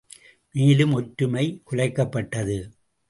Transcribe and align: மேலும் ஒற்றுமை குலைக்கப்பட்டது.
மேலும் 0.51 0.93
ஒற்றுமை 0.93 1.61
குலைக்கப்பட்டது. 1.71 2.57